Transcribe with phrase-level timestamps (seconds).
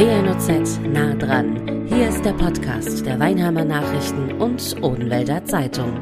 [0.00, 1.86] WNOZ nah dran.
[1.86, 6.00] Hier ist der Podcast der Weinheimer Nachrichten und Odenwälder Zeitung.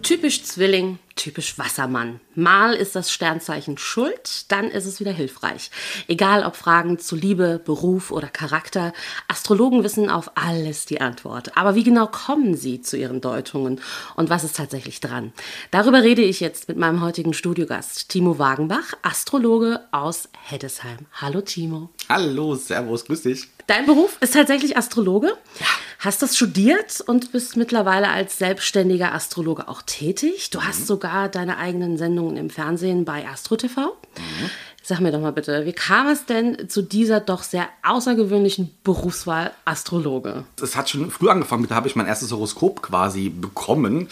[0.00, 2.20] Typisch Zwilling, typisch Wassermann.
[2.34, 5.70] Mal ist das Sternzeichen schuld, dann ist es wieder hilfreich.
[6.06, 8.94] Egal ob Fragen zu Liebe, Beruf oder Charakter,
[9.26, 11.56] Astrologen wissen auf alles die Antwort.
[11.56, 13.80] Aber wie genau kommen sie zu ihren Deutungen
[14.16, 15.32] und was ist tatsächlich dran?
[15.70, 21.06] Darüber rede ich jetzt mit meinem heutigen Studiogast, Timo Wagenbach, Astrologe aus Heddesheim.
[21.12, 21.90] Hallo Timo.
[22.08, 23.48] Hallo, Servus, grüß dich.
[23.68, 25.28] Dein Beruf ist tatsächlich Astrologe.
[25.60, 25.66] Ja.
[25.98, 30.48] Hast das studiert und bist mittlerweile als selbstständiger Astrologe auch tätig.
[30.48, 30.66] Du mhm.
[30.66, 33.98] hast sogar deine eigenen Sendungen im Fernsehen bei Astro TV.
[34.16, 34.50] Mhm.
[34.82, 39.52] Sag mir doch mal bitte, wie kam es denn zu dieser doch sehr außergewöhnlichen Berufswahl
[39.66, 40.44] Astrologe?
[40.62, 44.08] Es hat schon früh angefangen, da habe ich mein erstes Horoskop quasi bekommen.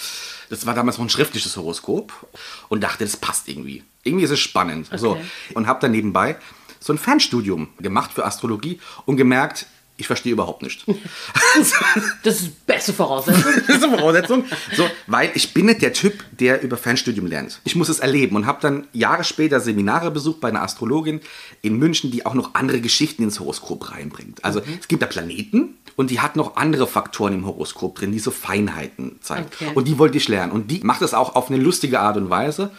[0.50, 2.12] Das war damals noch ein schriftliches Horoskop
[2.68, 3.84] und dachte, das passt irgendwie.
[4.02, 4.88] Irgendwie ist es spannend.
[4.88, 4.98] Okay.
[4.98, 5.18] So.
[5.54, 6.36] Und habe dann nebenbei
[6.86, 9.66] so ein Fernstudium gemacht für Astrologie und gemerkt,
[9.98, 10.84] ich verstehe überhaupt nicht.
[12.22, 13.44] das ist die beste Voraussetzung.
[13.66, 14.44] beste Voraussetzung.
[14.74, 17.60] So, weil ich bin nicht der Typ, der über Fernstudium lernt.
[17.64, 21.20] Ich muss es erleben und habe dann Jahre später Seminare besucht bei einer Astrologin
[21.62, 24.44] in München, die auch noch andere Geschichten ins Horoskop reinbringt.
[24.44, 24.78] Also mhm.
[24.80, 28.30] es gibt da Planeten und die hat noch andere Faktoren im Horoskop drin, die so
[28.30, 29.46] Feinheiten zeigen.
[29.46, 29.70] Okay.
[29.74, 30.52] Und die wollte ich lernen.
[30.52, 32.70] Und die macht das auch auf eine lustige Art und Weise.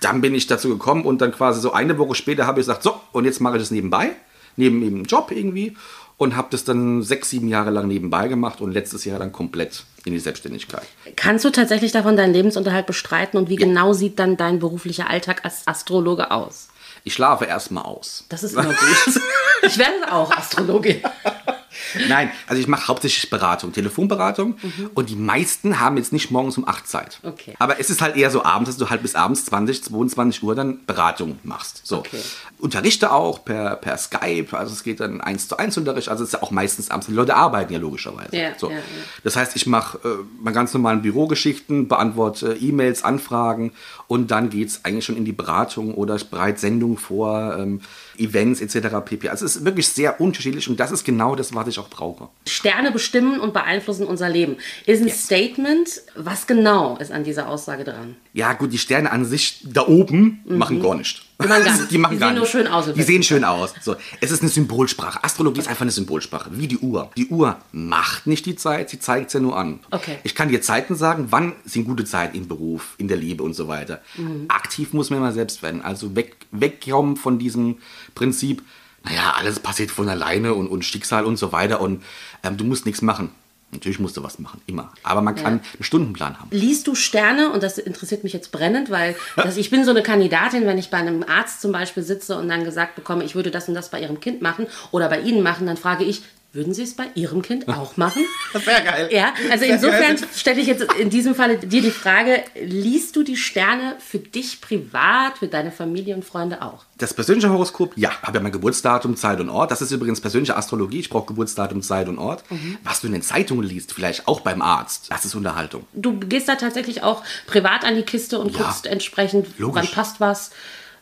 [0.00, 2.82] Dann bin ich dazu gekommen und dann quasi so eine Woche später habe ich gesagt,
[2.82, 4.10] so, und jetzt mache ich das nebenbei,
[4.56, 5.76] neben dem Job irgendwie
[6.16, 9.84] und habe das dann sechs, sieben Jahre lang nebenbei gemacht und letztes Jahr dann komplett
[10.04, 10.84] in die Selbstständigkeit.
[11.16, 13.66] Kannst du tatsächlich davon deinen Lebensunterhalt bestreiten und wie ja.
[13.66, 16.68] genau sieht dann dein beruflicher Alltag als Astrologe aus?
[17.04, 18.24] Ich schlafe erstmal aus.
[18.28, 18.76] Das ist immer gut.
[19.62, 21.02] ich werde auch Astrologin.
[22.08, 24.90] Nein, also ich mache hauptsächlich Beratung, Telefonberatung mhm.
[24.94, 27.20] und die meisten haben jetzt nicht morgens um 8 Zeit.
[27.22, 27.54] Okay.
[27.58, 30.54] Aber es ist halt eher so abends, dass du halt bis abends 20, 22 Uhr
[30.54, 31.82] dann Beratung machst.
[31.84, 31.98] So.
[31.98, 32.20] Okay.
[32.58, 36.30] Unterrichte auch per, per Skype, also es geht dann eins zu eins Unterricht, also es
[36.30, 37.06] ist ja auch meistens abends.
[37.06, 38.36] Die Leute arbeiten ja logischerweise.
[38.36, 38.70] Ja, so.
[38.70, 38.82] Ja, ja.
[39.22, 43.72] Das heißt, ich mache äh, meine ganz normalen Bürogeschichten, beantworte äh, E-Mails, Anfragen
[44.06, 47.56] und dann geht es eigentlich schon in die Beratung oder ich bereite Sendungen vor.
[47.58, 47.80] Ähm,
[48.18, 48.96] Events etc.
[49.04, 49.28] pp.
[49.28, 52.28] Also es ist wirklich sehr unterschiedlich und das ist genau das, was ich auch brauche.
[52.46, 54.56] Sterne bestimmen und beeinflussen unser Leben.
[54.86, 55.24] Ist ein yes.
[55.24, 56.02] Statement.
[56.16, 58.16] Was genau ist an dieser Aussage dran?
[58.32, 60.58] Ja gut, die Sterne an sich da oben mhm.
[60.58, 61.22] machen gar nichts.
[61.42, 62.36] Die machen, gar, die, machen die gar sehen nicht.
[62.36, 62.92] nur schön aus.
[62.92, 63.74] Die sehen schön aus.
[63.80, 65.22] So, es ist eine Symbolsprache.
[65.24, 67.10] Astrologie ist einfach eine Symbolsprache, wie die Uhr.
[67.16, 69.80] Die Uhr macht nicht die Zeit, sie zeigt es ja nur an.
[69.90, 70.18] Okay.
[70.22, 73.54] Ich kann dir Zeiten sagen, wann sind gute Zeiten im Beruf, in der Liebe und
[73.54, 74.00] so weiter.
[74.16, 74.46] Mhm.
[74.48, 75.82] Aktiv muss man immer selbst werden.
[75.82, 77.78] Also weg, wegkommen von diesem
[78.14, 78.62] Prinzip,
[79.04, 82.02] naja, alles passiert von alleine und, und Schicksal und so weiter und
[82.42, 83.30] ähm, du musst nichts machen.
[83.74, 84.92] Natürlich musst du was machen, immer.
[85.02, 85.62] Aber man kann ja.
[85.74, 86.48] einen Stundenplan haben.
[86.52, 87.50] Liest du Sterne?
[87.50, 90.90] Und das interessiert mich jetzt brennend, weil das, ich bin so eine Kandidatin, wenn ich
[90.90, 93.90] bei einem Arzt zum Beispiel sitze und dann gesagt bekomme, ich würde das und das
[93.90, 96.22] bei ihrem Kind machen oder bei Ihnen machen, dann frage ich,
[96.54, 98.24] würden Sie es bei Ihrem Kind auch machen?
[98.52, 99.08] Das wäre geil.
[99.10, 103.36] Ja, also insofern stelle ich jetzt in diesem Falle dir die Frage, liest du die
[103.36, 106.84] Sterne für dich privat, für deine Familie und Freunde auch?
[106.98, 109.72] Das persönliche Horoskop, ja, habe ja mein Geburtsdatum, Zeit und Ort.
[109.72, 111.00] Das ist übrigens persönliche Astrologie.
[111.00, 112.48] Ich brauche Geburtsdatum, Zeit und Ort.
[112.48, 112.78] Mhm.
[112.84, 115.84] Was du in den Zeitungen liest, vielleicht auch beim Arzt, das ist Unterhaltung.
[115.94, 119.82] Du gehst da tatsächlich auch privat an die Kiste und ja, guckst entsprechend, logisch.
[119.82, 120.52] wann passt was.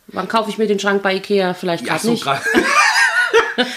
[0.07, 1.53] Wann kaufe ich mir den Schrank bei Ikea?
[1.53, 2.25] Vielleicht ja, so nicht.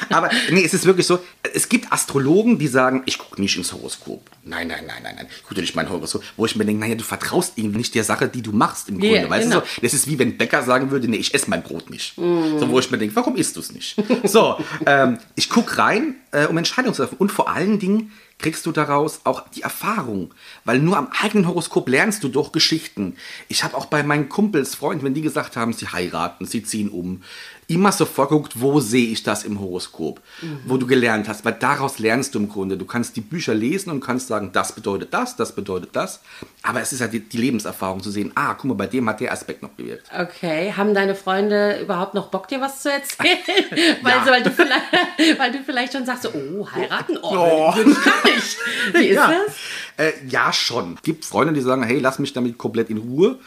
[0.08, 1.18] Aber nee, es ist wirklich so,
[1.54, 4.22] es gibt Astrologen, die sagen, ich gucke nicht ins Horoskop.
[4.44, 5.26] Nein, nein, nein, nein, nein.
[5.30, 6.22] Ich gucke nicht mein Horoskop.
[6.36, 8.98] Wo ich mir denke, naja, du vertraust irgendwie nicht der Sache, die du machst im
[8.98, 9.16] Grunde.
[9.16, 9.60] Yeah, weißt genau.
[9.60, 9.80] du so?
[9.82, 12.16] Das ist wie wenn Bäcker sagen würde, nee, ich esse mein Brot nicht.
[12.18, 12.58] Mm.
[12.58, 13.96] So, wo ich mir denke, warum isst du es nicht?
[14.24, 17.16] so, ähm, ich gucke rein, äh, um Entscheidungen zu treffen.
[17.18, 20.34] Und vor allen Dingen, kriegst du daraus auch die Erfahrung.
[20.64, 23.16] Weil nur am eigenen Horoskop lernst du doch Geschichten.
[23.48, 26.90] Ich habe auch bei meinen Kumpels, Freunden, wenn die gesagt haben, sie heiraten, sie ziehen
[26.90, 27.22] um,
[27.68, 30.60] immer so vorgeguckt, wo sehe ich das im Horoskop, mhm.
[30.66, 32.76] wo du gelernt hast, weil daraus lernst du im Grunde.
[32.76, 36.20] Du kannst die Bücher lesen und kannst sagen, das bedeutet das, das bedeutet das,
[36.62, 39.20] aber es ist halt die, die Lebenserfahrung zu sehen, ah, guck mal, bei dem hat
[39.20, 40.06] der Aspekt noch gewirkt.
[40.16, 43.38] Okay, haben deine Freunde überhaupt noch Bock, dir was zu erzählen?
[44.02, 44.24] weil, ja.
[44.24, 47.74] so, weil, du vielleicht, weil, du vielleicht, schon sagst, oh, heiraten, oh, oh.
[47.76, 48.56] ich nicht.
[48.92, 49.32] Wie ist ja.
[49.46, 50.06] das?
[50.06, 50.98] Äh, ja, schon.
[51.02, 53.38] Gibt Freunde, die sagen, hey, lass mich damit komplett in Ruhe.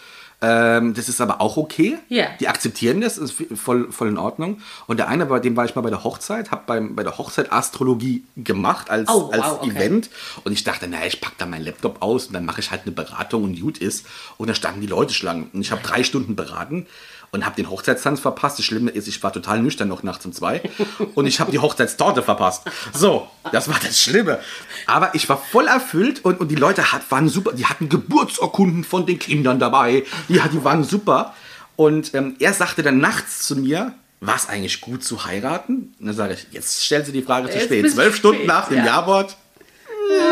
[0.42, 1.98] Ähm, das ist aber auch okay.
[2.10, 2.30] Yeah.
[2.40, 4.62] Die akzeptieren das, ist voll, voll in Ordnung.
[4.88, 7.52] Und der eine, bei dem war ich mal bei der Hochzeit, habe bei der Hochzeit
[7.52, 9.72] Astrologie gemacht als, oh, wow, als okay.
[9.72, 10.10] Event.
[10.46, 12.84] Und ich dachte, naja, ich packe da meinen Laptop aus und dann mache ich halt
[12.84, 14.06] eine Beratung und gut ist.
[14.38, 15.50] Und da standen die Leute Schlangen.
[15.52, 16.88] Und ich habe drei Stunden beraten
[17.32, 18.60] und habe den Hochzeitstanz verpasst.
[18.60, 20.62] Das Schlimme ist, ich war total nüchtern noch nachts um zwei
[21.16, 22.64] und ich habe die Hochzeitstorte verpasst.
[22.94, 24.40] So, das war das Schlimme.
[24.88, 27.54] Aber ich war voll erfüllt und, und die Leute hat, waren super.
[27.54, 30.06] Die hatten Geburtsurkunden von den Kindern dabei.
[30.28, 31.34] Die, die waren super.
[31.76, 35.96] Und ähm, er sagte dann nachts zu mir, war es eigentlich gut zu heiraten?
[36.00, 37.86] Und dann sage ich, jetzt stellt sie die Frage zu Jetzt spät.
[37.86, 38.86] du Zwölf Stunden nach dem ja.
[38.86, 39.38] Ja-Wort.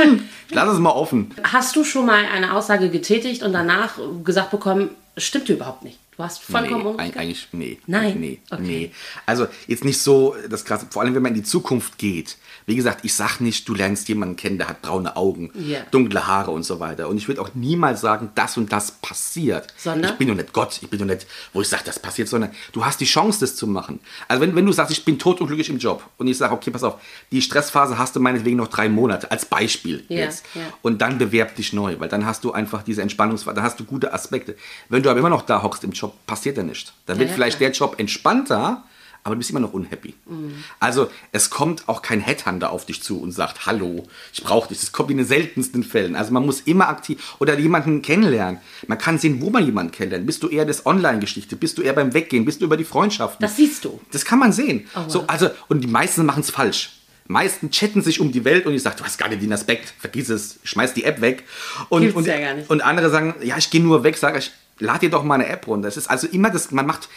[0.04, 1.34] Hm, Ich lasse es mal offen.
[1.44, 6.00] Hast du schon mal eine Aussage getätigt und danach gesagt bekommen, stimmte überhaupt nicht?
[6.18, 7.16] Du hast vollkommen nee, umgekehrt?
[7.16, 7.80] eig- eigentlich, nee.
[7.86, 8.20] Nein?
[8.20, 8.62] Nee, Okay.
[8.64, 8.92] nee.
[9.28, 12.38] Also jetzt nicht so das krasse, vor allem wenn man in die Zukunft geht.
[12.66, 15.82] Wie gesagt, ich sag nicht, du lernst jemanden kennen, der hat braune Augen, Ja.
[15.92, 17.08] dunkle Haare und so weiter.
[17.08, 19.68] Und ich würde auch niemals sagen, das und das passiert.
[19.78, 20.12] Sondern?
[20.14, 22.50] Ich bin doch nicht Gott, ich bin doch nicht, wo ich sage, das passiert, sondern
[22.74, 24.00] du hast die Chance, das zu machen.
[24.28, 26.84] Also wenn, wenn du sagst, ich bin totunglücklich im Job und ich sage, okay, pass
[26.84, 26.96] auf,
[27.32, 30.44] die Stressphase hast du meinetwegen noch drei Monate, als Beispiel Ja, jetzt.
[30.56, 30.62] ja.
[30.82, 33.84] Und dann bewerb dich neu, weil dann hast du einfach diese Entspannungsphase, dann hast du
[33.86, 34.58] gute Aspekte.
[34.90, 36.94] Wenn du aber immer noch da hockst im Job, passiert ja nicht.
[37.06, 38.84] Dann wird ja, vielleicht der Job entspannter,
[39.24, 40.14] aber du bist immer noch unhappy.
[40.26, 40.64] Mhm.
[40.80, 44.80] Also es kommt auch kein Headhunter auf dich zu und sagt, hallo, ich brauche dich.
[44.80, 46.16] Das kommt in den seltensten Fällen.
[46.16, 48.62] Also man muss immer aktiv oder jemanden kennenlernen.
[48.88, 50.26] Man kann sehen, wo man jemanden kennenlernt.
[50.26, 51.58] Bist du eher das Online-Geschichte?
[51.58, 52.46] Bist du eher beim Weggehen?
[52.46, 53.42] Bist du über die Freundschaften?
[53.42, 54.00] Das siehst du.
[54.14, 54.88] Das kann man sehen.
[54.96, 55.12] Oh, wow.
[55.12, 56.92] so, also, und die meisten machen es falsch.
[57.28, 59.94] Meisten chatten sich um die Welt und ich sage, du hast gar nicht den Aspekt,
[60.00, 61.44] vergiss es, schmeiß die App weg.
[61.90, 62.70] Und, Gibt's und, ja gar nicht.
[62.70, 65.48] und andere sagen, ja, ich gehe nur weg, sage ich, lad dir doch mal eine
[65.48, 65.88] App runter.
[65.88, 67.10] Das ist also immer das, man macht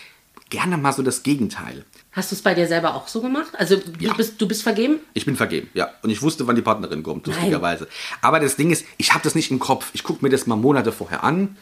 [0.49, 1.85] gerne mal so das Gegenteil.
[2.13, 3.53] Hast du es bei dir selber auch so gemacht?
[3.57, 4.13] Also du, Ja.
[4.15, 4.99] bist, du bist vergeben?
[5.15, 5.91] Ich bin vergeben, ja.
[6.03, 7.87] Und ich wusste, wann die Partnerin kommt, lustigerweise.
[8.21, 9.91] Aber das Ding ist, ich habe das nicht im Kopf.
[9.93, 11.57] Ich gucke mir das mal Monate vorher an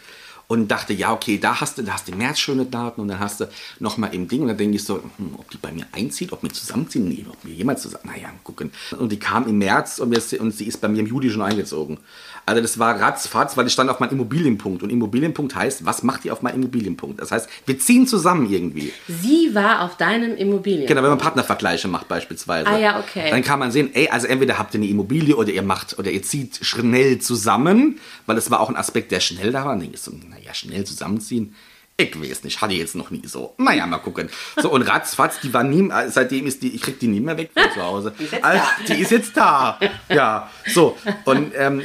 [0.49, 3.09] und dachte, ja, okay, da hast du, da hast du im März schöne Daten und
[3.09, 3.49] dann hast du
[3.81, 6.43] nochmal im Ding und dann denke ich so, hm, ob die bei mir einzieht, ob
[6.43, 8.73] wir zusammenziehen, nee, ob wir jemals zusammen, naja, gucken.
[8.99, 11.43] Und die kam im März und, wir, und sie ist bei mir im Juli schon
[11.43, 11.99] eingezogen.
[12.47, 16.25] Also das war ratzfatz, weil ich stand auf meinem Immobilienpunkt und Immobilienpunkt heißt, was macht
[16.25, 17.21] ihr auf meinem Immobilienpunkt?
[17.21, 18.91] Das heißt, wir ziehen zusammen irgendwie.
[19.07, 20.87] Sie war auf deinem Immobilien.
[20.87, 22.71] Genau, wenn man Partnervergleiche macht beispielsweise.
[22.71, 23.29] Ah, ja, okay.
[23.31, 26.11] Dann kann man sehen, ey, also entweder habt ihr eine Immobilie oder ihr macht oder
[26.11, 29.75] ihr zieht schnell zusammen, weil das war auch ein Aspekt, der schnell da war.
[29.75, 31.55] Und ich so, naja, schnell zusammenziehen.
[32.01, 33.55] Ich weiß nicht, hatte ich jetzt noch nie so.
[33.59, 34.29] Naja, mal gucken.
[34.63, 37.37] So, und ratzfatz, die war nie, äh, seitdem ist die, ich krieg die nie mehr
[37.37, 38.15] weg von zu Hause.
[38.17, 38.95] Die ist jetzt also, da.
[38.95, 39.81] die ist jetzt da.
[40.09, 40.97] Ja, so.
[41.25, 41.83] Und ähm,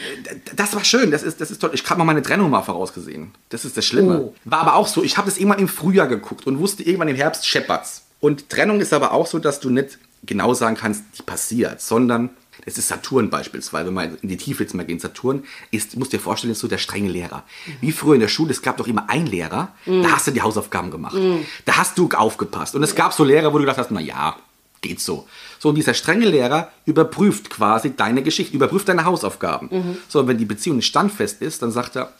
[0.55, 1.71] das war schön, das ist, das ist toll.
[1.73, 3.31] Ich habe mal meine Trennung mal vorausgesehen.
[3.49, 4.19] Das ist das Schlimme.
[4.19, 4.35] Oh.
[4.45, 7.15] War aber auch so, ich habe das irgendwann im Frühjahr geguckt und wusste irgendwann im
[7.15, 8.03] Herbst scheppert's.
[8.19, 12.29] Und Trennung ist aber auch so, dass du nicht genau sagen kannst, die passiert, sondern
[12.65, 16.13] es ist Saturn beispielsweise, wenn man in die Tiefe jetzt mal gehen, Saturn ist, musst
[16.13, 17.43] dir vorstellen, ist so der strenge Lehrer.
[17.81, 20.41] Wie früher in der Schule, es gab doch immer einen Lehrer, da hast du die
[20.41, 21.17] Hausaufgaben gemacht.
[21.65, 22.75] Da hast du aufgepasst.
[22.75, 24.37] Und es gab so Lehrer, wo du gedacht hast, na ja,
[24.81, 25.27] geht so.
[25.59, 29.97] So, und dieser strenge Lehrer überprüft quasi deine Geschichte, überprüft deine Hausaufgaben.
[30.07, 32.13] So, und wenn die Beziehung nicht standfest ist, dann sagt er,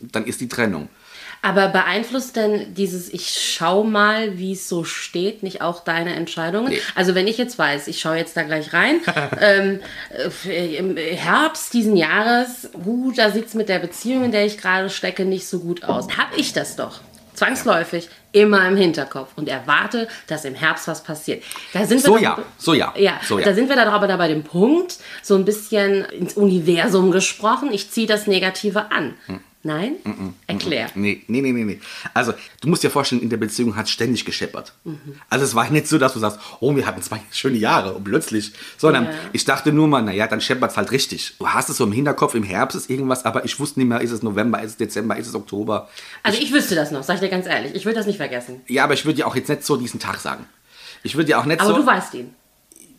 [0.00, 0.88] dann ist die Trennung.
[1.44, 6.70] Aber beeinflusst denn dieses Ich schau mal, wie es so steht, nicht auch deine Entscheidungen?
[6.70, 6.80] Nee.
[6.94, 9.00] Also wenn ich jetzt weiß, ich schaue jetzt da gleich rein,
[9.40, 9.80] ähm,
[10.46, 14.56] äh, im Herbst diesen Jahres, gut, da sieht es mit der Beziehung, in der ich
[14.56, 16.08] gerade stecke, nicht so gut aus.
[16.16, 17.00] Habe ich das doch
[17.34, 21.42] zwangsläufig immer im Hinterkopf und erwarte, dass im Herbst was passiert.
[21.72, 23.44] Da sind wir So doch- ja, so ja, Ja, so ja.
[23.44, 27.70] da sind wir dann aber da bei dem Punkt, so ein bisschen ins Universum gesprochen,
[27.72, 29.14] ich ziehe das Negative an.
[29.26, 29.40] Hm.
[29.66, 29.94] Nein?
[30.46, 30.90] Erklär.
[30.94, 31.80] Nee, nee, nee, nee, nee.
[32.12, 34.74] Also, du musst dir vorstellen, in der Beziehung hat es ständig gescheppert.
[34.84, 34.98] Mhm.
[35.30, 38.04] Also, es war nicht so, dass du sagst, oh, wir hatten zwei schöne Jahre und
[38.04, 39.10] plötzlich, sondern Ja.
[39.32, 41.34] ich dachte nur mal, naja, dann scheppert es halt richtig.
[41.38, 44.02] Du hast es so im Hinterkopf, im Herbst ist irgendwas, aber ich wusste nicht mehr,
[44.02, 45.88] ist es November, ist es Dezember, ist es Oktober.
[46.22, 47.74] Also ich wüsste das noch, sag ich dir ganz ehrlich.
[47.74, 48.60] Ich will das nicht vergessen.
[48.68, 50.44] Ja, aber ich würde dir auch jetzt nicht so diesen Tag sagen.
[51.02, 51.76] Ich würde dir auch nicht Aber so.
[51.78, 52.34] du weißt ihn.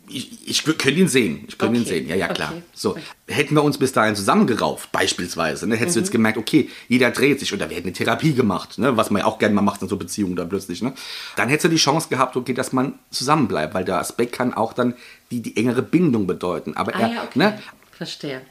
[0.08, 1.44] Ich, ich könnte ihn sehen.
[1.48, 2.08] Ich könnte ihn Okay, sehen.
[2.08, 2.50] Ja, ja, klar.
[2.52, 2.62] okay.
[2.74, 2.96] So,
[3.26, 6.04] hätten wir uns bis dahin zusammengerauft, beispielsweise, ne, hättest du Mhm.
[6.04, 9.20] jetzt gemerkt, okay, jeder dreht sich oder wir hätten eine Therapie gemacht, ne, was man
[9.22, 10.92] ja auch gerne mal macht in so Beziehungen dann plötzlich, ne,
[11.36, 14.72] dann hättest du die Chance gehabt, okay, dass man zusammenbleibt, weil der Aspekt kann auch
[14.72, 14.94] dann
[15.32, 16.76] die, die engere Bindung bedeuten.
[16.76, 17.38] Aber Ah er, ja, okay.
[17.38, 17.58] ne,
[17.96, 18.42] Verstehe.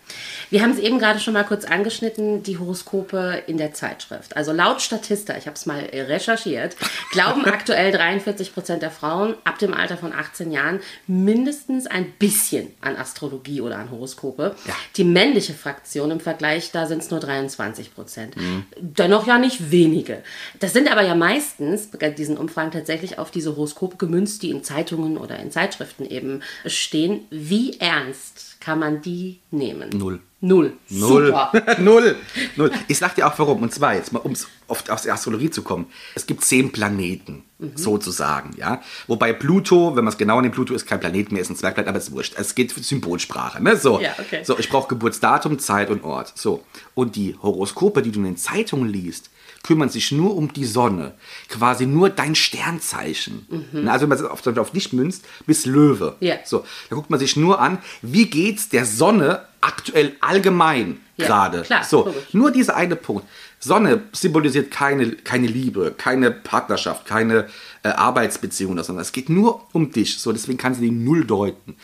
[0.50, 4.36] Wir haben es eben gerade schon mal kurz angeschnitten, die Horoskope in der Zeitschrift.
[4.36, 6.76] Also laut Statista, ich habe es mal recherchiert,
[7.12, 12.74] glauben aktuell 43 Prozent der Frauen ab dem Alter von 18 Jahren mindestens ein bisschen
[12.82, 14.56] an Astrologie oder an Horoskope.
[14.66, 14.74] Ja.
[14.96, 18.36] Die männliche Fraktion im Vergleich, da sind es nur 23 Prozent.
[18.80, 20.24] Dennoch ja nicht wenige.
[20.60, 24.64] Das sind aber ja meistens bei diesen Umfragen tatsächlich auf diese Horoskope gemünzt, die in
[24.64, 27.26] Zeitungen oder in Zeitschriften eben stehen.
[27.30, 29.90] Wie ernst kann man die nehmen?
[29.96, 30.20] Null.
[30.42, 30.74] Null.
[30.90, 31.26] Null.
[31.28, 31.52] Super.
[31.80, 32.16] Null.
[32.56, 32.72] Null.
[32.88, 33.62] Ich sag dir auch warum.
[33.62, 34.34] Und zwar jetzt mal, um
[34.68, 35.86] auf, auf die Astrologie zu kommen.
[36.16, 37.78] Es gibt zehn Planeten, Mhm.
[37.78, 38.82] sozusagen, ja.
[39.08, 41.88] Wobei Pluto, wenn man es genau nimmt, Pluto ist kein Planet mehr, ist ein Zwergplanet,
[41.88, 42.34] aber es ist wurscht.
[42.38, 43.78] Es geht für Symbolsprache, ne?
[43.78, 44.02] So.
[44.02, 44.44] Ja, okay.
[44.44, 46.34] So, ich brauche Geburtsdatum, Zeit und Ort.
[46.36, 46.64] So.
[46.96, 49.30] Und die Horoskope, die du in den Zeitungen liest,
[49.66, 51.14] kümmern sich nur um die Sonne.
[51.50, 53.48] Quasi nur dein Sternzeichen.
[53.50, 53.88] Mhm.
[53.90, 56.16] Also wenn man es auf, auf dich münzt, bist Löwe.
[56.20, 56.36] Ja.
[56.46, 61.66] So, da guckt man sich nur an, wie geht's der Sonne aktuell allgemein Ja, gerade.
[61.90, 62.34] So, logisch.
[62.34, 63.26] nur dieser eine Punkt.
[63.60, 67.48] Sonne symbolisiert keine, keine Liebe, keine Partnerschaft, keine
[67.82, 70.20] äh, Arbeitsbeziehung, sondern es geht nur um dich.
[70.20, 71.76] So, deswegen kannst du die null deuten.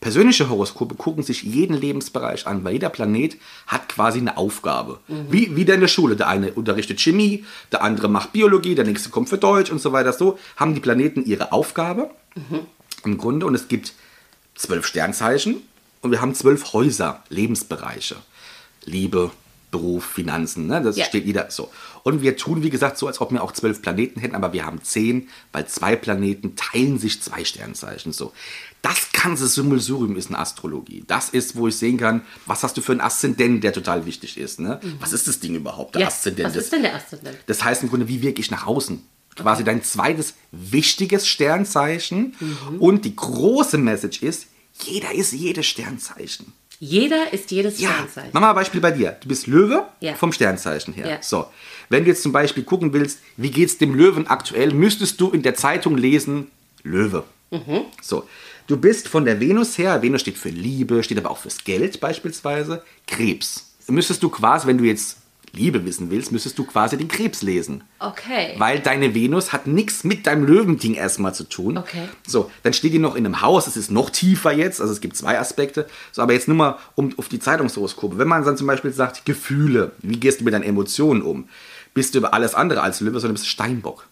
[0.00, 3.36] Persönliche Horoskope gucken sich jeden Lebensbereich an, weil jeder Planet
[3.66, 5.00] hat quasi eine Aufgabe.
[5.30, 6.16] Wie, wie in der Schule.
[6.16, 9.92] Der eine unterrichtet Chemie, der andere macht Biologie, der nächste kommt für Deutsch und so
[9.92, 10.12] weiter.
[10.12, 12.10] So haben die Planeten ihre Aufgabe
[13.04, 13.94] im Grunde und es gibt
[14.54, 15.62] zwölf Sternzeichen
[16.02, 18.16] und wir haben zwölf Häuser, Lebensbereiche.
[18.84, 19.30] Liebe,
[19.70, 20.80] Beruf, Finanzen, ne?
[20.80, 21.04] das Ja.
[21.04, 21.70] steht jeder so.
[22.02, 24.64] Und wir tun, wie gesagt, so, als ob wir auch zwölf Planeten hätten, aber wir
[24.64, 28.12] haben zehn, weil zwei Planeten teilen sich zwei Sternzeichen.
[28.12, 28.32] So.
[28.82, 31.02] Das ganze Summelsurium ist eine Astrologie.
[31.08, 34.36] Das ist, wo ich sehen kann, was hast du für einen Aszendent, der total wichtig
[34.38, 34.60] ist.
[34.60, 34.80] Ne?
[35.00, 36.08] Was ist das Ding überhaupt, der Ja.
[36.08, 36.46] Aszendent?
[36.48, 37.38] Was Das- ist denn der Aszendent?
[37.46, 39.02] das heißt im Grunde, wie wirke ich nach außen?
[39.34, 42.34] Quasi dein zweites wichtiges Sternzeichen.
[42.38, 42.78] Mhm.
[42.78, 44.46] Und die große Message ist,
[44.84, 46.52] jeder ist jedes Sternzeichen.
[46.78, 48.30] Jeder ist jedes Ja, Sternzeichen.
[48.32, 49.16] mach mal ein Beispiel bei dir.
[49.20, 50.14] Du bist Löwe Ja.
[50.14, 51.08] vom Sternzeichen her.
[51.08, 51.18] Ja.
[51.22, 51.46] So,
[51.88, 55.30] wenn du jetzt zum Beispiel gucken willst, wie geht es dem Löwen aktuell, müsstest du
[55.30, 56.48] in der Zeitung lesen,
[56.82, 57.24] Löwe.
[57.50, 57.82] Mhm.
[58.02, 58.28] So,
[58.66, 62.00] du bist von der Venus her, Venus steht für Liebe, steht aber auch fürs Geld
[62.00, 63.74] beispielsweise, Krebs.
[63.88, 65.16] Müsstest du quasi, wenn du jetzt
[65.56, 67.82] Liebe wissen willst, müsstest du quasi den Krebs lesen.
[67.98, 68.54] Okay.
[68.58, 71.78] Weil deine Venus hat nichts mit deinem Löwending erstmal zu tun.
[71.78, 72.08] Okay.
[72.26, 75.00] So, dann steht die noch in einem Haus, es ist noch tiefer jetzt, also es
[75.00, 75.88] gibt zwei Aspekte.
[76.12, 78.18] So, aber jetzt nur mal um, auf die Zeitungshoroskope.
[78.18, 81.48] Wenn man dann zum Beispiel sagt, Gefühle, wie gehst du mit deinen Emotionen um?
[81.94, 84.06] Bist du über alles andere als Löwe, sondern bist Steinbock.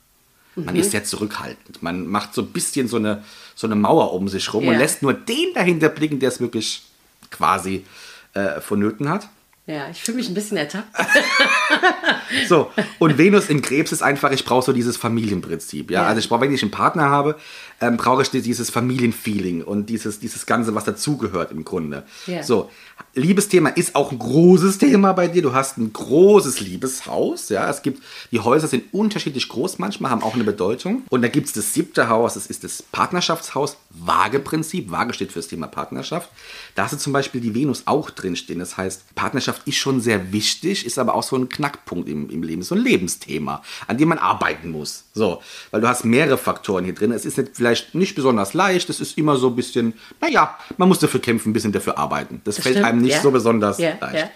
[0.56, 0.64] Mhm.
[0.64, 1.82] Man ist sehr zurückhaltend.
[1.82, 3.22] Man macht so ein bisschen so eine,
[3.54, 4.78] so eine Mauer um sich rum und Ja.
[4.80, 6.82] lässt nur den dahinter blicken, der es wirklich
[7.30, 7.84] quasi
[8.34, 9.28] äh, vonnöten hat.
[9.66, 10.88] Ja, ich fühle mich ein bisschen ertappt.
[12.48, 15.90] So, und Venus im Krebs ist einfach, ich brauche so dieses Familienprinzip.
[15.90, 16.02] Ja?
[16.02, 16.08] Ja.
[16.08, 17.36] Also ich brauche, wenn ich einen Partner habe,
[17.84, 22.04] ähm, brauche ich dieses Familienfeeling und dieses, dieses Ganze, was dazugehört im Grunde.
[22.26, 22.42] Ja.
[22.42, 22.70] So,
[23.14, 25.42] Liebesthema ist auch ein großes Thema bei dir.
[25.42, 27.48] Du hast ein großes Liebeshaus.
[27.48, 27.68] Ja?
[27.68, 31.02] Es gibt, die Häuser sind unterschiedlich groß manchmal, haben auch eine Bedeutung.
[31.10, 34.90] Und da gibt es das siebte Haus, das ist das Partnerschaftshaus, Waage-Prinzip.
[34.90, 36.30] Waage steht für das Thema Partnerschaft.
[36.74, 38.58] Da hast du zum Beispiel die Venus auch drinstehen.
[38.58, 42.42] Das heißt, Partnerschaft ist schon sehr wichtig, ist aber auch so ein Knackpunkt im, im
[42.42, 45.04] Leben, so ein Lebensthema, an dem man arbeiten muss.
[45.14, 47.12] So, weil du hast mehrere Faktoren hier drin.
[47.12, 50.88] Es ist nicht, vielleicht nicht besonders leicht, es ist immer so ein bisschen, naja, man
[50.88, 52.40] muss dafür kämpfen, ein bisschen dafür arbeiten.
[52.44, 53.20] Das, fällt stimmt, einem nicht ja.
[53.22, 54.14] so besonders Ja, leicht.
[54.14, 54.30] ja.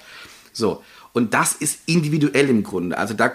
[0.53, 2.97] So, und das ist individuell im Grunde.
[2.99, 3.33] Also da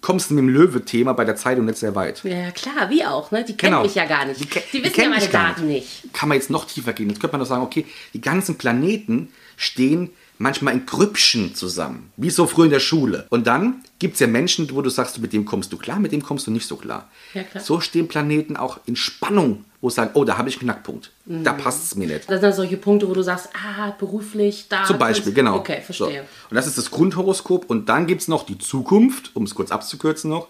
[0.00, 2.22] kommst du mit dem Löwe-Thema bei der Zeitung nicht sehr weit.
[2.24, 3.44] Ja, klar, wie auch, ne?
[3.44, 3.82] Die kennen Genau.
[3.84, 4.40] mich ja gar nicht.
[4.40, 6.12] Die Die, die wissen kennen ja meine Daten nicht.
[6.12, 7.08] Kann man jetzt noch tiefer gehen?
[7.08, 10.10] Jetzt könnte man doch sagen, okay, die ganzen Planeten stehen
[10.40, 13.26] manchmal in Grüppchen zusammen, wie so früher in der Schule.
[13.28, 16.12] Und dann gibt es ja Menschen, wo du sagst, mit dem kommst du klar, mit
[16.12, 17.10] dem kommst du nicht so klar.
[17.34, 17.62] Ja, klar.
[17.62, 21.10] So stehen Planeten auch in Spannung, wo sie sagen, oh, da habe ich einen Knackpunkt.
[21.26, 21.44] Mhm.
[21.44, 22.30] Da passt es mir nicht.
[22.30, 24.84] Das sind solche Punkte, wo du sagst, ah, beruflich, da.
[24.84, 25.56] Zum Beispiel, genau.
[25.56, 26.06] Okay, verstehe.
[26.06, 26.48] So.
[26.48, 27.68] Und das ist das Grundhoroskop.
[27.68, 30.48] Und dann gibt es noch die Zukunft, um es kurz abzukürzen noch.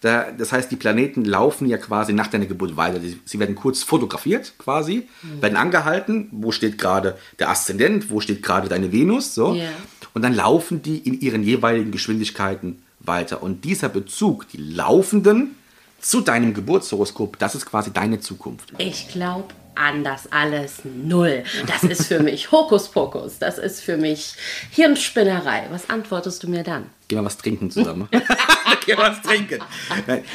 [0.00, 3.00] Da, das heißt, die Planeten laufen ja quasi nach deiner Geburt weiter.
[3.24, 5.42] Sie werden kurz fotografiert quasi, Mhm.
[5.42, 9.34] werden angehalten, wo steht gerade der Aszendent, wo steht gerade deine Venus.
[9.34, 9.54] So.
[9.54, 9.68] Ja.
[10.14, 13.42] Und dann laufen die in ihren jeweiligen Geschwindigkeiten weiter.
[13.42, 15.54] Und dieser Bezug, die laufenden
[16.00, 18.72] zu deinem Geburtshoroskop, das ist quasi deine Zukunft.
[18.78, 21.44] Ich glaube an das alles null.
[21.66, 23.38] Das ist für mich Hokuspokus.
[23.38, 24.34] Das ist für mich
[24.70, 25.66] Hirnspinnerei.
[25.70, 26.86] Was antwortest du mir dann?
[27.08, 28.08] Gehen wir was trinken zusammen.
[28.86, 29.60] Gehen wir was trinken.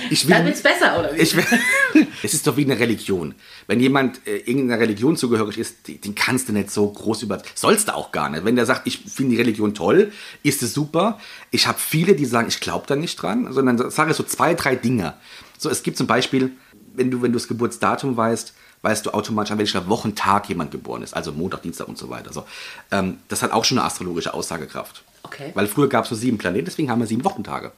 [0.09, 1.21] Ich will, Dann wird's besser, oder wie?
[1.21, 1.45] Ich will,
[2.23, 3.33] es ist doch wie eine Religion.
[3.67, 7.41] Wenn jemand äh, irgendeiner Religion zugehörig ist, den kannst du nicht so groß über...
[7.53, 8.43] Sollst du auch gar nicht.
[8.43, 10.11] Wenn der sagt, ich finde die Religion toll,
[10.43, 11.19] ist es super.
[11.51, 14.75] Ich habe viele, die sagen, ich glaube da nicht dran, sondern sage so zwei, drei
[14.75, 15.13] Dinge.
[15.57, 16.51] So, es gibt zum Beispiel,
[16.93, 18.53] wenn du, wenn du das Geburtsdatum weißt,
[18.85, 21.15] weißt du automatisch, an welcher Wochentag jemand geboren ist.
[21.15, 22.31] Also Montag, Dienstag und so weiter.
[22.31, 22.45] So,
[22.91, 25.03] ähm, das hat auch schon eine astrologische Aussagekraft.
[25.23, 25.51] Okay.
[25.55, 27.71] Weil früher gab es so sieben Planeten, deswegen haben wir sieben Wochentage.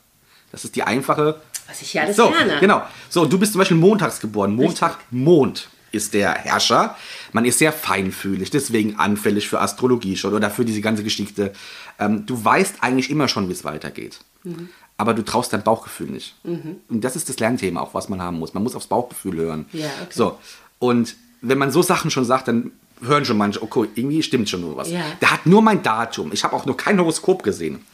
[0.52, 2.60] Das ist die einfache Was ich ja alles so, lerne.
[2.60, 2.84] genau.
[3.10, 4.54] So, du bist zum Beispiel montags geboren.
[4.54, 6.98] Montag, Mond ist der Herrscher.
[7.32, 11.54] Man ist sehr feinfühlig, deswegen anfällig für Astrologie schon oder für diese ganze Geschichte.
[12.00, 14.20] Ähm, du weißt eigentlich immer schon, wie es weitergeht.
[14.44, 14.70] Mhm.
[14.98, 16.36] Aber du traust dein Bauchgefühl nicht.
[16.44, 18.56] Und das ist das Lernthema auch, was man haben muss.
[18.56, 19.68] Man muss aufs Bauchgefühl hören.
[19.72, 20.10] Ja, okay.
[20.10, 20.40] So,
[20.80, 24.76] und wenn man so Sachen schon sagt, dann hören schon manche, okay, irgendwie stimmt schon
[24.76, 24.90] was.
[24.90, 25.04] Ja.
[25.22, 26.32] Der hat nur mein Datum.
[26.34, 27.86] Ich habe auch noch kein Horoskop gesehen.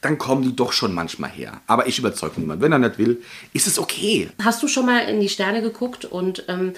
[0.00, 1.60] Dann kommen die doch schon manchmal her.
[1.66, 2.62] Aber ich überzeuge niemanden.
[2.62, 4.30] Wenn er nicht will, ist es okay.
[4.42, 6.74] Hast du schon mal in die Sterne geguckt und ähm,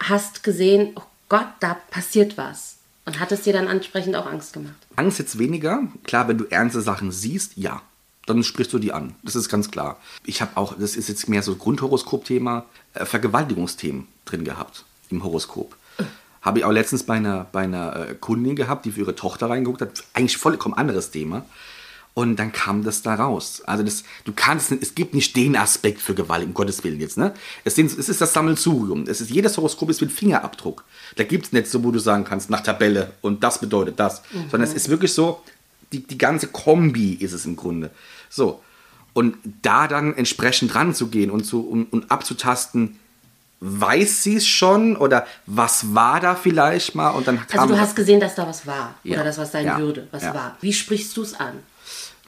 [0.00, 2.76] hast gesehen, oh Gott, da passiert was?
[3.04, 4.74] Und hat es dir dann entsprechend auch Angst gemacht?
[4.96, 5.82] Angst jetzt weniger.
[6.04, 7.82] Klar, wenn du ernste Sachen siehst, ja.
[8.26, 9.16] dann sprichst du die an.
[9.22, 9.98] Das ist ganz klar.
[10.24, 12.64] Ich habe auch, das ist jetzt mehr so Grundhoroskop-Thema,
[12.94, 15.76] äh, Vergewaltigungsthemen drin gehabt im Horoskop.
[16.42, 19.48] Habe ich auch letztens bei einer, bei einer äh, Kundin gehabt, die für ihre Tochter
[19.48, 20.04] reingeguckt hat.
[20.12, 21.44] Eigentlich vollkommen anderes Thema.
[22.14, 23.62] Und dann kam das da raus.
[23.64, 27.16] Also das, du kannst, es gibt nicht den Aspekt für Gewalt, um Gottes Willen jetzt.
[27.16, 27.32] Ne?
[27.64, 29.04] Es, sind, es ist das Sammelsurium.
[29.06, 30.84] Es ist, jedes Horoskop ist wie ein Fingerabdruck.
[31.16, 34.22] Da gibt es nicht so, wo du sagen kannst, nach Tabelle und das bedeutet das.
[34.32, 34.50] Mhm.
[34.50, 35.42] Sondern es ist wirklich so,
[35.92, 37.90] die, die ganze Kombi ist es im Grunde.
[38.28, 38.62] So.
[39.14, 42.98] Und da dann entsprechend ranzugehen und, zu, und, und abzutasten,
[43.64, 47.80] weiß sie es schon oder was war da vielleicht mal und dann kam Also du
[47.80, 49.14] hast gesehen, dass da was war ja.
[49.14, 49.78] oder das was sein ja.
[49.78, 50.34] würde, was ja.
[50.34, 50.56] war.
[50.60, 51.60] Wie sprichst du es an?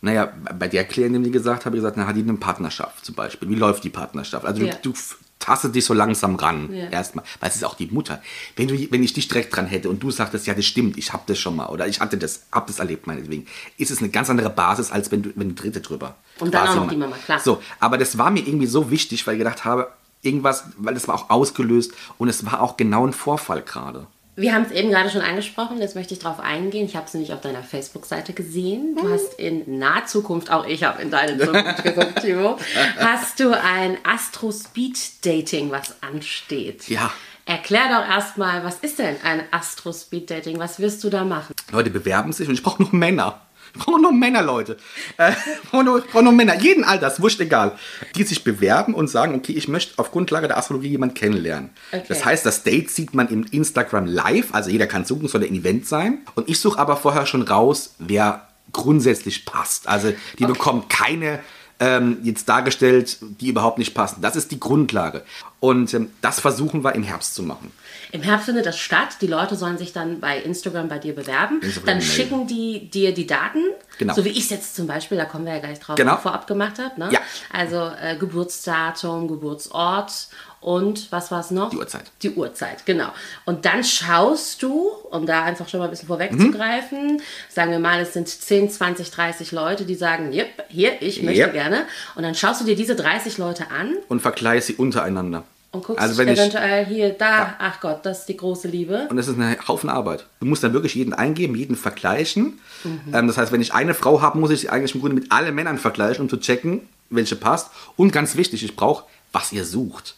[0.01, 3.17] Naja, bei der Klientin, die gesagt habe, ich gesagt, na, hat die eine Partnerschaft zum
[3.17, 3.49] Beispiel?
[3.49, 4.45] Wie läuft die Partnerschaft?
[4.45, 4.93] Also du, du
[5.41, 8.23] tastet dich so langsam ran erstmal, weil es ist auch die Mutter.
[8.55, 11.13] Wenn, du, wenn ich dich direkt dran hätte und du sagtest, ja, das stimmt, ich
[11.13, 14.11] habe das schon mal oder ich hatte das, habe das erlebt meinetwegen, ist es eine
[14.11, 16.15] ganz andere Basis, als wenn du, wenn du Dritte drüber.
[16.39, 17.41] Und dann auch noch die Mama, klar.
[17.41, 19.89] So, aber das war mir irgendwie so wichtig, weil ich gedacht habe,
[20.25, 24.07] irgendwas, weil das war auch ausgelöst und es war auch genau ein Vorfall gerade.
[24.37, 26.87] Wir haben es eben gerade schon angesprochen, jetzt möchte ich darauf eingehen.
[26.87, 28.97] Ich habe es nämlich auf deiner Facebook-Seite gesehen.
[29.01, 32.59] Du hast in naher Zukunft, auch ich habe in deine Zukunft geguckt, Timo,
[32.99, 36.89] hast du ein Astro-Speed-Dating, was ansteht.
[36.89, 37.13] Ja.
[37.47, 40.59] Erklär doch erstmal, was ist denn ein Astro-Speed-Dating?
[40.59, 41.55] Was wirst du da machen?
[41.71, 43.41] Leute bewerben sich und ich brauche noch Männer.
[43.75, 44.77] Ich brauche nur Männer, Leute.
[45.17, 47.73] Äh, ich brauche nur, brauch nur, Männer, jeden Alters, wurscht egal.
[48.15, 51.71] Die sich bewerben und sagen, okay, ich möchte auf Grundlage der Astrologie jemanden kennenlernen.
[51.91, 52.05] Okay.
[52.09, 55.55] Das heißt, das Date sieht man im Instagram live, also jeder kann suchen, soll ein
[55.55, 56.19] Event sein.
[56.35, 59.89] Und ich suche aber vorher schon raus, wer grundsätzlich passt.
[59.89, 60.53] Also die okay.
[60.53, 61.41] bekommen keine
[61.81, 64.23] ähm, jetzt dargestellt, die überhaupt nicht passen.
[64.23, 65.23] Das ist die Grundlage.
[65.61, 67.73] Und ähm, das versuchen wir im Herbst zu machen.
[68.13, 69.17] Im Herbst findet das statt.
[69.21, 71.61] Die Leute sollen sich dann bei Instagram bei dir bewerben.
[71.61, 73.65] Instagram dann schicken die dir die Daten.
[73.99, 74.15] Genau.
[74.15, 76.17] So wie ich es jetzt zum Beispiel, da kommen wir ja gleich drauf, genau.
[76.17, 77.01] vorab gemacht habe.
[77.01, 77.09] Ne?
[77.13, 77.21] Ja.
[77.53, 80.29] Also äh, Geburtsdatum, Geburtsort
[80.65, 81.69] und was war es noch?
[81.69, 82.11] Die Uhrzeit.
[82.23, 83.09] Die Uhrzeit, genau.
[83.45, 87.21] Und dann schaust du, um da einfach schon mal ein bisschen vorwegzugreifen, mhm.
[87.51, 91.43] sagen wir mal, es sind 10, 20, 30 Leute, die sagen, yep, hier, ich möchte
[91.43, 91.53] yep.
[91.53, 91.85] gerne.
[92.15, 93.95] Und dann schaust du dir diese 30 Leute an.
[94.09, 95.45] Und vergleichst sie untereinander.
[95.71, 97.57] Und guckst also wenn eventuell ich, hier, da, ja.
[97.59, 99.07] ach Gott, das ist die große Liebe.
[99.11, 100.25] Und das ist ein Haufen Arbeit.
[100.41, 102.59] Du musst dann wirklich jeden eingeben, jeden vergleichen.
[102.85, 103.01] Mhm.
[103.13, 105.31] Ähm, das heißt, wenn ich eine Frau habe, muss ich sie eigentlich im Grunde mit
[105.31, 107.71] allen Männern vergleichen, um zu checken, welche passt.
[107.97, 110.15] Und ganz wichtig, ich brauche, was ihr sucht.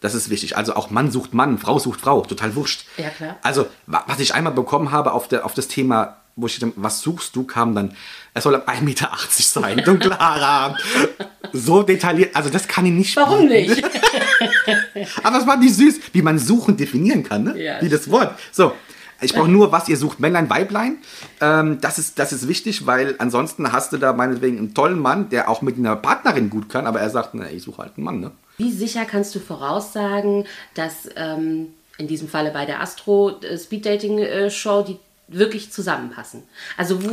[0.00, 0.56] Das ist wichtig.
[0.56, 2.84] Also auch Mann sucht Mann, Frau sucht Frau, total wurscht.
[2.96, 3.36] Ja, klar.
[3.42, 7.00] Also, was ich einmal bekommen habe auf, der, auf das Thema, wo ich dann, was
[7.00, 7.94] suchst du, kam dann,
[8.32, 10.76] er soll 1,80 Meter sein, du Clara.
[11.52, 13.16] so detailliert, also das kann ich nicht.
[13.16, 13.82] Warum nicht?
[15.24, 17.60] Aber es war nicht süß, wie man suchen definieren kann, ne?
[17.60, 18.38] Ja, wie das Wort.
[18.52, 18.72] So,
[19.20, 20.98] ich brauche nur, was ihr sucht, Männlein, Weiblein.
[21.40, 25.28] Ähm, das, ist, das ist wichtig, weil ansonsten hast du da meinetwegen einen tollen Mann,
[25.28, 28.04] der auch mit einer Partnerin gut kann, aber er sagt, na, ich suche halt einen
[28.04, 28.30] Mann, ne?
[28.58, 33.86] Wie sicher kannst du voraussagen, dass ähm, in diesem Falle bei der Astro äh, Speed
[33.86, 36.42] Dating Show die wirklich zusammenpassen?
[36.76, 37.10] Also wo,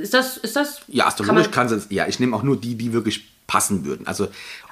[0.00, 2.92] ist das ist das Ja, astrologisch kann es ja, ich nehme auch nur die, die
[2.92, 4.06] wirklich passen würden.
[4.06, 4.28] Also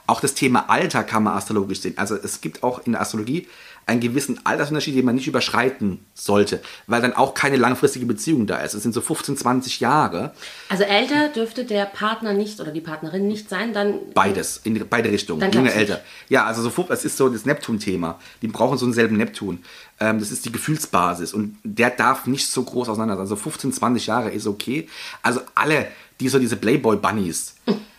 [0.06, 1.94] auch das Thema Alter kann man astrologisch sehen.
[1.96, 3.48] Also es gibt auch in der Astrologie
[3.86, 8.58] einen gewissen Altersunterschied, den man nicht überschreiten sollte, weil dann auch keine langfristige Beziehung da
[8.58, 8.74] ist.
[8.74, 10.34] Es sind so 15, 20 Jahre.
[10.68, 13.98] Also älter dürfte der Partner nicht oder die Partnerin nicht sein, dann...
[14.14, 16.00] Beides, in beide Richtungen, dann junge, älter.
[16.28, 18.18] Ja, also so, es ist so das Neptun-Thema.
[18.42, 19.62] Die brauchen so einen selben Neptun.
[20.00, 23.22] Ähm, das ist die Gefühlsbasis und der darf nicht so groß auseinander sein.
[23.22, 24.88] Also 15, 20 Jahre ist okay.
[25.22, 25.88] Also alle,
[26.20, 27.56] die so diese Playboy-Bunnies...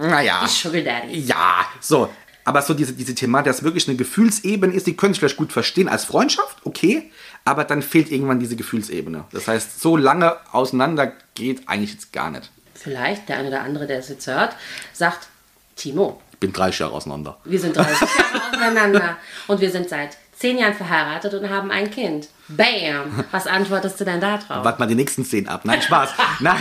[0.00, 0.40] Naja.
[0.44, 1.20] Die Sugar Daddy.
[1.20, 2.08] Ja, so.
[2.44, 5.52] Aber so diese, diese Thematik, dass wirklich eine Gefühlsebene ist, die können sich vielleicht gut
[5.52, 7.10] verstehen als Freundschaft, okay,
[7.44, 9.24] aber dann fehlt irgendwann diese Gefühlsebene.
[9.30, 12.50] Das heißt, so lange auseinander geht eigentlich jetzt gar nicht.
[12.74, 14.56] Vielleicht der eine oder andere, der es jetzt hört,
[14.94, 15.28] sagt,
[15.76, 16.20] Timo.
[16.32, 17.36] Ich bin 30 Jahre auseinander.
[17.44, 21.90] Wir sind 30 Jahre auseinander und wir sind seit zehn Jahren verheiratet und haben ein
[21.90, 22.28] Kind.
[22.48, 23.24] Bam!
[23.30, 24.64] Was antwortest du denn da drauf?
[24.64, 25.60] Warte mal die nächsten zehn ab.
[25.64, 26.10] Nein, Spaß.
[26.40, 26.60] Nein.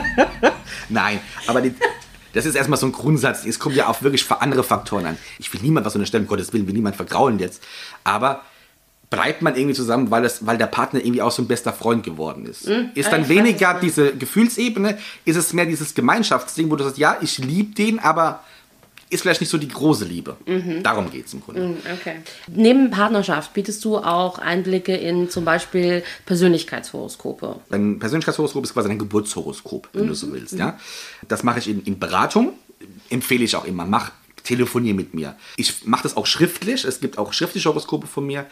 [0.88, 1.74] Nein, aber die,
[2.34, 3.46] das ist erstmal so ein Grundsatz.
[3.46, 5.18] Es kommt ja auch wirklich für andere Faktoren an.
[5.38, 7.62] Ich will niemand was unterstellen, um Gottes Willen, will niemand vergraulen jetzt.
[8.02, 8.42] Aber
[9.10, 12.02] bleibt man irgendwie zusammen, weil, das, weil der Partner irgendwie auch so ein bester Freund
[12.02, 12.68] geworden ist.
[12.68, 12.90] Mhm.
[12.94, 17.38] Ist dann weniger diese Gefühlsebene, ist es mehr dieses Gemeinschaftsding, wo du sagst, ja, ich
[17.38, 18.40] liebe den, aber
[19.10, 20.36] ist vielleicht nicht so die große Liebe.
[20.46, 20.82] Mhm.
[20.82, 21.60] Darum geht es im Grunde.
[21.60, 22.16] Mhm, okay.
[22.48, 27.56] Neben Partnerschaft bietest du auch Einblicke in zum Beispiel Persönlichkeitshoroskope.
[27.70, 30.08] Ein Persönlichkeitshoroskop ist quasi ein Geburtshoroskop, wenn mhm.
[30.08, 30.54] du so willst.
[30.54, 30.78] Ja?
[31.28, 32.52] Das mache ich in, in Beratung,
[33.10, 33.84] empfehle ich auch immer.
[33.84, 34.10] Mach
[34.44, 35.36] telefonier mit mir.
[35.56, 36.84] Ich mache das auch schriftlich.
[36.84, 38.46] Es gibt auch schriftliche Horoskope von mir.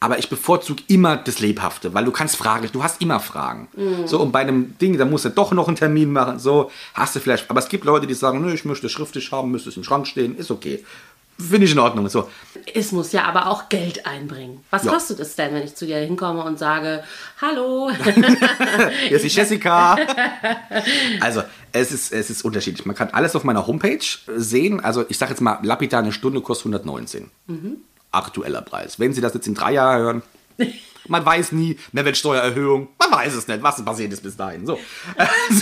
[0.00, 3.68] Aber ich bevorzuge immer das Lebhafte, weil du kannst Fragen, du hast immer Fragen.
[4.04, 7.16] So, und bei einem Ding, da musst du doch noch einen Termin machen, so, hast
[7.16, 9.70] du vielleicht, aber es gibt Leute, die sagen, nö, ich möchte es schriftlich haben, müsste
[9.70, 10.84] es im Schrank stehen, ist okay.
[11.36, 12.08] Finde ich in Ordnung.
[12.08, 12.30] So.
[12.74, 14.60] Es muss ja aber auch Geld einbringen.
[14.70, 14.92] Was Ja.
[14.92, 17.02] kostet es denn, wenn ich zu dir hinkomme und sage,
[17.40, 17.90] hallo?
[19.08, 19.96] Hier ist die Jessica.
[21.20, 22.86] Also, es ist, es ist unterschiedlich.
[22.86, 23.98] Man kann alles auf meiner Homepage
[24.36, 24.78] sehen.
[24.78, 27.30] Also, ich sage jetzt mal, lapidar eine Stunde kostet 119.
[28.14, 28.98] Aktueller Preis.
[28.98, 30.22] Wenn Sie das jetzt in drei Jahren hören,
[31.08, 34.66] man weiß nie, Mehrwertsteuererhöhung, man weiß es nicht, was passiert ist bis dahin.
[34.66, 34.78] So.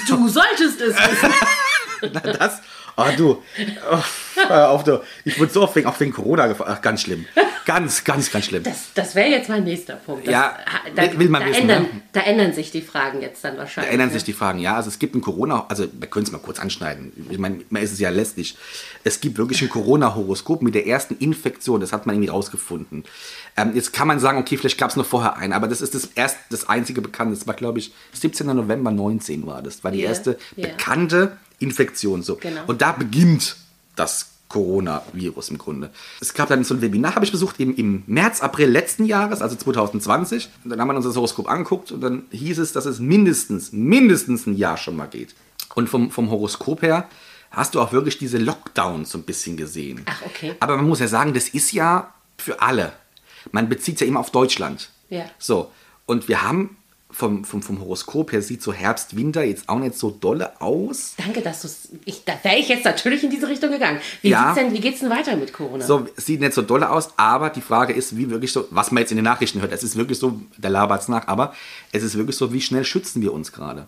[0.09, 1.35] du solltest es wissen.
[2.03, 2.59] Das,
[2.97, 3.43] oh du,
[3.93, 4.03] oh,
[4.51, 5.01] auf, du.
[5.25, 6.71] Ich wurde so oft wegen, auch wegen Corona gefragt.
[6.75, 7.27] Ach, ganz schlimm.
[7.65, 8.65] Ganz, ganz, ganz schlimm.
[8.65, 10.27] Das, das wäre jetzt mein nächster Punkt.
[10.27, 10.57] Das, Ja,
[10.97, 11.89] da, will man da, wissen, ändern, ne?
[12.13, 13.93] da ändern sich die Fragen jetzt dann Da wahrscheinlich.
[13.93, 14.15] ändern ne?
[14.15, 14.75] sich die Fragen, ja.
[14.75, 17.13] Also es gibt ein Corona, also wir können es mal kurz anschneiden.
[17.31, 18.57] Ich meine, man ist es ja lästig.
[19.05, 23.05] Es gibt wirklich ein Corona-Horoskop mit der ersten Infektion, das hat man irgendwie rausgefunden.
[23.57, 25.95] Ähm, jetzt kann man sagen, okay, vielleicht gab es noch vorher einen, aber das ist
[25.95, 27.37] das erst das einzige bekannte.
[27.37, 28.47] Das war, glaube ich, 17.
[28.49, 29.85] November 19 war das.
[29.85, 30.67] War die Ja, erste ja.
[30.69, 32.23] bekannte Infektion.
[32.25, 32.37] So.
[32.37, 32.63] Genau.
[32.67, 33.57] Und da beginnt
[33.95, 35.91] das Coronavirus im Grunde.
[36.21, 39.41] Es gab dann so ein Webinar, habe ich besucht, eben im März, April letzten Jahres,
[39.41, 40.51] also 2020.
[40.63, 43.73] Und dann haben wir uns das Horoskop angeguckt und dann hieß es, dass es mindestens,
[43.73, 45.35] mindestens ein Jahr schon mal geht.
[45.75, 47.09] Und vom, vom Horoskop her
[47.51, 50.03] hast du auch wirklich diese Lockdowns so ein bisschen gesehen.
[50.05, 50.55] Ach, okay.
[50.61, 52.93] Aber man muss ja sagen, das ist ja für alle.
[53.53, 54.91] Man bezieht es ja immer auf Deutschland.
[55.09, 55.25] Ja.
[55.39, 55.71] So,
[56.05, 56.77] und wir haben
[57.13, 61.15] vom, vom, vom Horoskop her sieht so Herbst, Winter jetzt auch nicht so dolle aus.
[61.19, 61.89] Danke, dass du es.
[62.25, 64.01] Da wäre ich jetzt natürlich in diese Richtung gegangen.
[64.23, 64.55] Wie, Ja.
[64.55, 65.85] denn, wie geht's denn weiter mit Corona?
[65.85, 69.03] So, sieht nicht so dolle aus, aber die Frage ist, wie wirklich so, was man
[69.03, 71.55] jetzt in den Nachrichten hört, es ist wirklich so, der labert's nach, aber
[71.93, 73.87] es ist wirklich so, wie schnell schützen wir uns gerade?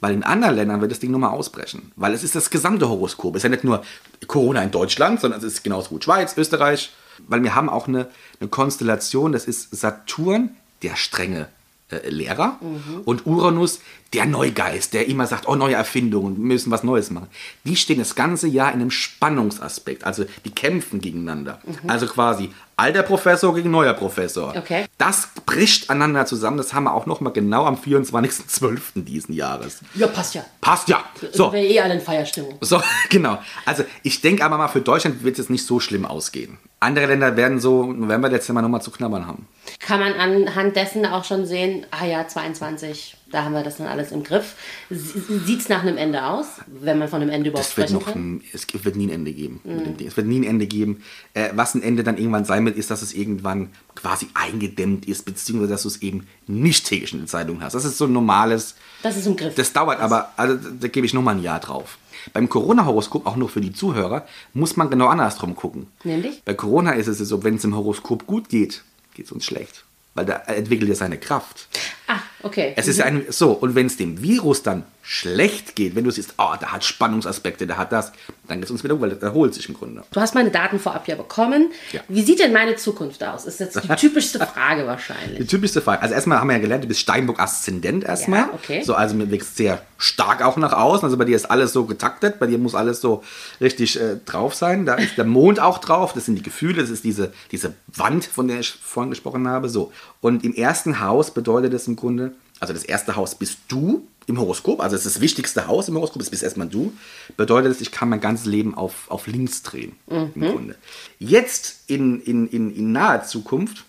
[0.00, 1.92] Weil in anderen Ländern wird das Ding nochmal ausbrechen.
[1.96, 3.36] Weil es ist das gesamte Horoskop.
[3.36, 3.82] Es ist ja nicht nur
[4.26, 6.90] Corona in Deutschland, sondern es ist genauso gut Schweiz, Österreich.
[7.28, 8.08] Weil wir haben auch eine,
[8.40, 11.48] eine Konstellation, das ist Saturn, der strenge
[11.92, 12.58] äh, Lehrer,
[13.04, 13.80] und Uranus,
[14.12, 17.28] der Neugeist, der immer sagt, oh, neue Erfindungen, wir müssen was Neues machen.
[17.64, 21.60] Die stehen das ganze Jahr in einem Spannungsaspekt, also die kämpfen gegeneinander.
[21.86, 24.54] Also quasi alter Professor gegen neuer Professor.
[24.56, 24.86] Okay.
[24.98, 29.04] Das bricht aneinander zusammen, das haben wir auch nochmal genau am 24.12.
[29.04, 29.80] diesen Jahres.
[29.94, 30.44] ja, passt ja.
[30.60, 31.04] Passt ja.
[31.32, 31.42] So.
[31.42, 32.56] So, Wäre eh alle in Feierstimmung.
[32.60, 33.38] so, genau.
[33.64, 36.58] Also ich denke aber mal, für Deutschland wird es nicht so schlimm ausgehen.
[36.82, 39.46] Andere Länder werden so November, Dezember nochmal zu knabbern haben.
[39.78, 43.86] Kann man anhand dessen auch schon sehen, ah ja, 22, da haben wir das dann
[43.86, 44.56] alles im Griff.
[44.90, 48.08] Sieht es nach einem Ende aus, wenn man von einem Ende überhaupt Es wird, noch
[48.08, 49.60] ein, es wird nie ein Ende geben.
[49.64, 50.08] Ding.
[50.08, 51.04] Es wird nie ein Ende geben.
[51.34, 55.24] Äh, was ein Ende dann irgendwann sein wird, ist, dass es irgendwann quasi eingedämmt ist,
[55.24, 57.74] beziehungsweise dass du es eben nicht täglich in der Zeitung hast.
[57.74, 58.74] Das ist so ein normales.
[59.04, 59.54] Das ist im Griff.
[59.54, 61.96] Das dauert aber, also da gebe ich nochmal ein Jahr drauf.
[62.32, 65.86] Beim Corona-Horoskop, auch nur für die Zuhörer, muss man genau andersrum gucken.
[66.04, 66.42] Nämlich?
[66.44, 68.82] Bei Corona ist es so, wenn es im Horoskop gut geht,
[69.14, 69.84] geht es uns schlecht.
[70.14, 71.68] Weil da entwickelt er seine Kraft.
[72.14, 72.72] Ah, okay.
[72.76, 76.34] Es ist ein, so, und wenn es dem Virus dann schlecht geht, wenn du siehst,
[76.38, 78.12] oh, der hat Spannungsaspekte, der hat das,
[78.46, 80.04] dann geht es uns wieder, weil er erholt sich im Grunde.
[80.12, 81.72] Du hast meine Daten vorab ja bekommen.
[81.90, 82.00] Ja.
[82.08, 83.44] Wie sieht denn meine Zukunft aus?
[83.44, 85.48] Ist jetzt die typischste Frage Die wahrscheinlich.
[85.48, 86.02] typischste Frage.
[86.02, 88.40] Also erstmal haben wir ja gelernt, du bist Steinbock-Aszendent erstmal.
[88.40, 88.82] Ja, okay.
[88.84, 91.04] So, also wächst sehr stark auch nach außen.
[91.04, 93.24] Also bei dir ist alles so getaktet, bei dir muss alles so
[93.60, 94.86] richtig äh, drauf sein.
[94.86, 98.24] Da ist der Mond auch drauf, das sind die Gefühle, das ist diese, diese Wand,
[98.24, 99.68] von der ich vorhin gesprochen habe.
[99.68, 99.92] So.
[100.20, 104.38] Und im ersten Haus bedeutet das im Grunde, also das erste Haus bist du im
[104.38, 106.92] Horoskop, also es ist das wichtigste Haus im Horoskop, das bist erstmal du,
[107.36, 109.92] bedeutet das, ich kann mein ganzes Leben auf, auf links drehen,
[110.34, 110.76] im Grunde.
[111.18, 113.84] Jetzt in, in, in, in naher Zukunft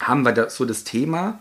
[0.00, 1.38] haben wir da so das Thema,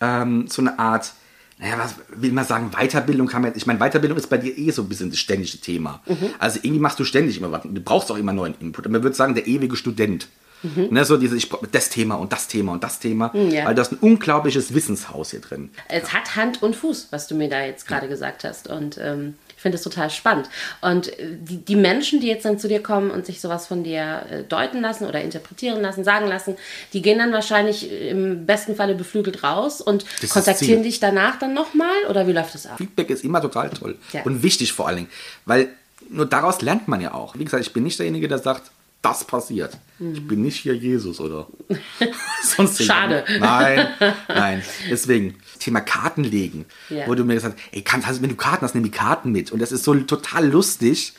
[0.00, 1.12] ähm, so eine Art,
[1.58, 4.70] naja, was will man sagen, Weiterbildung kann man, ich meine, Weiterbildung ist bei dir eh
[4.70, 6.00] so ein bisschen das ständige Thema.
[6.38, 8.86] Also irgendwie machst du ständig immer was, du brauchst auch immer neuen Input.
[8.86, 10.28] Und man würde sagen, der ewige Student.
[10.62, 13.64] Ne, so diese, ich das Thema und das Thema und das Thema, ja.
[13.64, 15.70] weil da ist ein unglaubliches Wissenshaus hier drin.
[15.88, 18.68] Es hat Hand und Fuß, was du mir da jetzt gerade gesagt hast.
[18.68, 20.48] Und ähm, ich finde es total spannend.
[20.80, 23.84] Und äh, die, die Menschen, die jetzt dann zu dir kommen und sich sowas von
[23.84, 26.56] dir äh, deuten lassen oder interpretieren lassen, sagen lassen,
[26.92, 31.38] die gehen dann wahrscheinlich äh, im besten Falle beflügelt raus und das kontaktieren dich danach
[31.38, 32.04] dann nochmal?
[32.08, 32.78] Oder wie läuft das ab?
[32.78, 34.22] Feedback ist immer total toll Ja.
[34.22, 35.10] und wichtig vor allen Dingen,
[35.44, 35.68] weil
[36.08, 37.38] nur daraus lernt man ja auch.
[37.38, 38.70] Wie gesagt, ich bin nicht derjenige, der sagt,
[39.02, 39.76] das passiert.
[39.98, 41.46] Ich bin nicht hier Jesus oder
[42.56, 43.24] sonst Schade.
[43.38, 43.88] Nein,
[44.28, 44.62] nein.
[44.90, 47.06] Deswegen, Thema Kartenlegen, Ja.
[47.06, 49.30] wo du mir gesagt hast, ey, kannst, also, wenn du Karten hast, nimm die Karten
[49.32, 49.52] mit.
[49.52, 51.12] Und das ist so total lustig,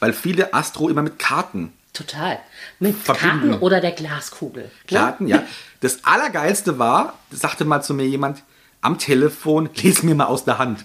[0.00, 2.40] weil viele Astro immer mit Karten Total.
[2.80, 3.50] Mit Verbinden.
[3.50, 4.64] Karten oder der Glaskugel.
[4.64, 4.70] ne?
[4.98, 5.44] Karten, ja.
[5.80, 8.42] Das Allergeilste war, sagte mal zu mir jemand
[8.80, 10.84] am Telefon, les mir mal aus der Hand.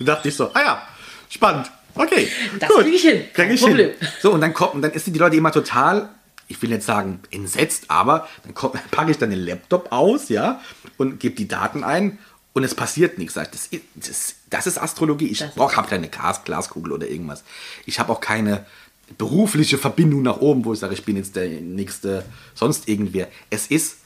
[0.00, 0.82] Da dachte ich so, ah ja,
[1.28, 1.70] spannend.
[1.94, 2.28] Okay.
[2.58, 2.82] Das gut.
[2.82, 3.22] krieg ich hin.
[3.32, 3.90] Krieg ich Problem.
[3.90, 4.08] hin.
[4.20, 6.10] So, und dann kommt, und dann sind die Leute immer total
[6.50, 8.54] ich will jetzt sagen entsetzt, aber dann
[8.90, 10.60] packe ich dann den Laptop aus, ja,
[10.96, 12.18] und gebe die Daten ein
[12.52, 13.34] und es passiert nichts.
[13.34, 13.48] Das,
[13.94, 15.28] das, das ist Astrologie.
[15.28, 17.44] Ich habe keine Glaskugel oder irgendwas.
[17.86, 18.66] Ich habe auch keine
[19.16, 22.24] berufliche Verbindung nach oben, wo ich sage, ich bin jetzt der nächste,
[22.54, 23.28] sonst irgendwer.
[23.48, 23.98] Es ist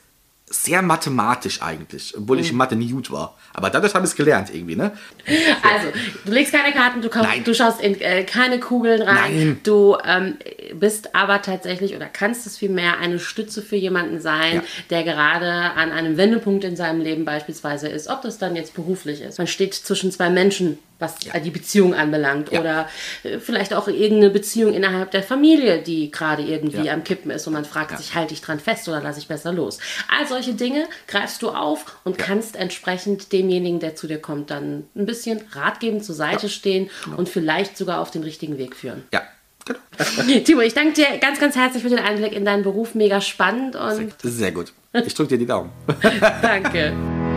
[0.47, 3.37] sehr mathematisch eigentlich, obwohl ich in Mathe nie gut war.
[3.55, 4.93] Aber dadurch habe ich es gelernt irgendwie, ne?
[5.63, 5.89] Also,
[6.25, 9.15] du legst keine Karten, du, kommst, du schaust in äh, keine Kugeln rein.
[9.15, 9.61] Nein.
[9.63, 10.37] Du ähm,
[10.75, 14.63] bist aber tatsächlich oder kannst es vielmehr eine Stütze für jemanden sein, ja.
[14.91, 18.09] der gerade an einem Wendepunkt in seinem Leben beispielsweise ist.
[18.09, 19.39] Ob das dann jetzt beruflich ist.
[19.39, 21.39] Man steht zwischen zwei Menschen was ja.
[21.39, 22.53] die Beziehung anbelangt.
[22.53, 22.61] Ja.
[22.61, 22.89] Oder
[23.23, 26.95] äh, vielleicht auch irgendeine Beziehung innerhalb der Familie, die gerade irgendwie ja.
[26.95, 29.53] am Kippen ist und man fragt sich, halte ich dran fest oder lasse ich besser
[29.53, 29.79] los.
[30.09, 34.85] All solche Dinge greifst du auf und kannst entsprechend demjenigen, der zu dir kommt, dann
[34.97, 37.19] ein bisschen Rat geben, zur Seite stehen genau.
[37.19, 39.05] und vielleicht sogar auf den richtigen Weg führen.
[39.13, 39.23] Ja,
[39.67, 39.79] Genau.
[40.45, 42.95] Timo, ich danke dir ganz, ganz herzlich für den Einblick in deinen Beruf.
[42.95, 43.77] Mega spannend.
[43.77, 44.75] Und sehr, sehr gut.
[44.93, 45.71] Ich drücke dir die Daumen.
[46.43, 46.93] danke.